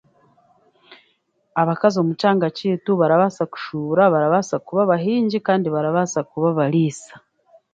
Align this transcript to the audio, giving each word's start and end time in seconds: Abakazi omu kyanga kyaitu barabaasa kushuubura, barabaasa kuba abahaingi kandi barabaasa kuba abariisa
Abakazi 1.61 1.95
omu 1.99 2.13
kyanga 2.19 2.47
kyaitu 2.57 2.91
barabaasa 3.01 3.43
kushuubura, 3.51 4.03
barabaasa 4.13 4.55
kuba 4.65 4.81
abahaingi 4.83 5.37
kandi 5.47 5.67
barabaasa 5.75 6.19
kuba 6.29 6.47
abariisa 6.53 7.13